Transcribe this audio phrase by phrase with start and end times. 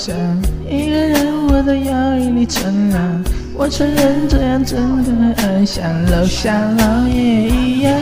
[0.00, 0.16] 想，
[0.66, 3.24] 一个人我在摇椅里乘凉。
[3.54, 7.92] 我承认这样真的很像楼下老爷一样。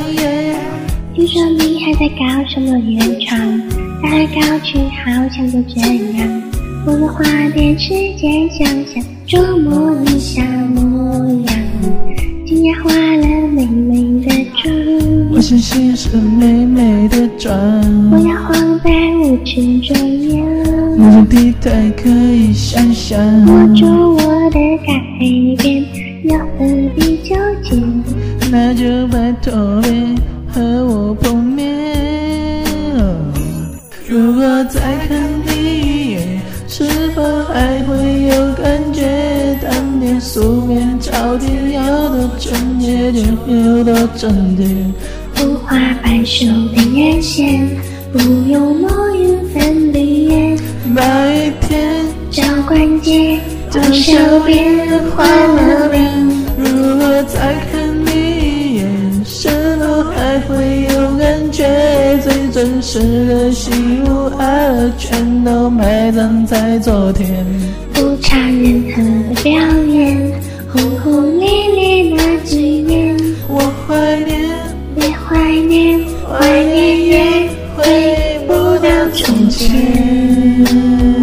[1.13, 3.37] 听说你还在搞什么原创，
[4.01, 5.81] 搞来搞去好像都这
[6.17, 6.43] 样。
[6.85, 11.48] 不如花点时间想想，琢磨一下模样。
[15.49, 17.59] 我想洗是美美的妆。
[18.13, 19.97] 我要晃在舞池中
[20.29, 20.47] 央，
[20.99, 23.19] 那种体态可以想象。
[23.47, 24.19] 握住我
[24.51, 24.93] 的改
[25.57, 25.87] 变，
[26.25, 27.81] 又何必纠结？
[28.51, 29.91] 那就拜托别
[30.53, 31.95] 和我碰面。
[34.07, 39.59] 如果再看你一眼，是否还会有感觉？
[39.63, 44.65] 当年素面朝天，要多纯洁就有多纯洁。
[45.39, 47.65] 不画白手的眼线，
[48.13, 48.19] 不
[48.51, 50.59] 用抹匀粉绿眼。
[50.85, 53.39] 某一天，照关节，
[53.71, 56.29] 找小便换了脸。
[56.57, 62.19] 如果再看你一眼，是否还会有感觉？
[62.25, 63.71] 最真实的喜
[64.05, 67.47] 怒哀乐，全都埋葬在昨天。
[67.93, 69.53] 不差任何的表
[69.87, 70.33] 演，
[70.69, 73.17] 轰轰烈烈那几年，
[73.49, 74.18] 我怀，
[76.39, 81.18] 怀念也回不到从前。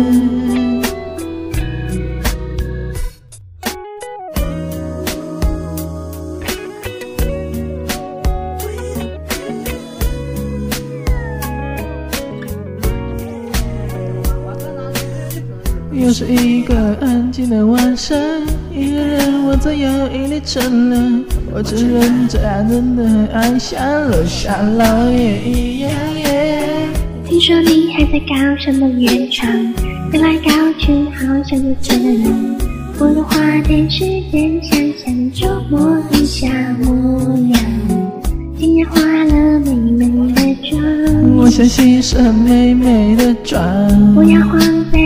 [15.96, 18.18] 又是一个安静的晚上，
[18.74, 21.24] 一个人我在摇椅里乘凉。
[21.54, 25.90] 我承认这样真的很像楼下老爷一样。
[27.26, 29.50] 听说你还在搞什么原创，
[30.12, 32.32] 搞来搞去好像就这样。
[32.98, 34.00] 不如花点时
[34.32, 36.50] 间想想，琢磨一下
[36.84, 37.60] 模样。
[38.58, 43.64] 今夜化了美美的妆，我想洗上美美的妆。
[44.16, 44.60] 我要晃
[44.92, 45.00] 在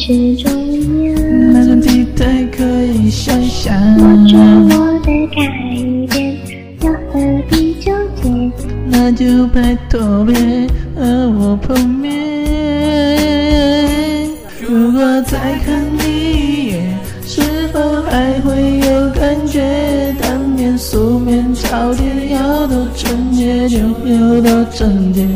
[0.00, 0.50] 舞池中
[1.04, 3.76] 央，那种体态可以想象。
[3.98, 5.36] 握住我的改
[6.08, 6.18] 变，
[6.80, 8.30] 又何必纠结？
[8.86, 10.34] 那就拜托别
[10.96, 11.04] 和
[11.38, 12.08] 我碰面。
[14.66, 19.60] 如果再看你一眼，是否还会有感觉？
[20.22, 25.28] 当年素面朝天，要多纯洁就有多纯洁。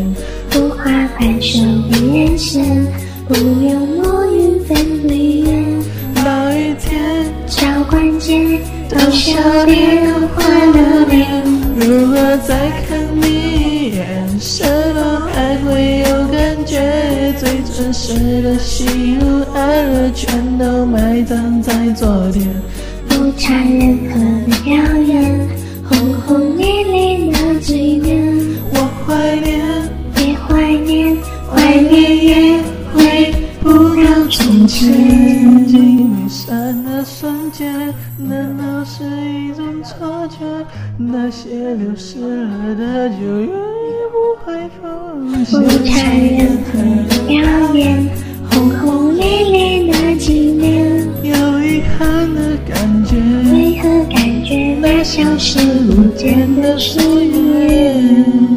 [0.49, 0.85] 不画
[1.19, 1.59] 白手
[1.91, 2.65] 的眼线，
[3.29, 4.24] 不用抹
[12.39, 15.01] 再看你一眼，是否
[15.33, 17.33] 还会有感觉？
[17.39, 18.85] 最真实的喜
[19.21, 22.49] 怒哀乐，全都埋葬在昨天。
[23.09, 24.19] 不差任何
[24.51, 25.49] 的表演，
[25.89, 26.94] 轰轰烈烈
[34.31, 34.93] 从前。
[35.45, 40.37] 曾经离散的瞬间，难道是一种错觉？
[40.97, 43.51] 那些流失了的，就永远
[44.11, 44.47] 不会
[44.81, 44.83] 浮
[45.45, 45.61] 现。
[45.61, 45.93] 不差
[46.39, 46.73] 任何
[47.09, 47.35] 的表
[47.75, 48.09] 演，
[48.51, 51.05] 轰轰烈烈那几年。
[51.23, 51.33] 有
[51.63, 53.17] 遗憾的感觉，
[53.53, 53.83] 为何
[54.13, 55.59] 感觉那像是
[55.91, 58.54] 无间的誓言？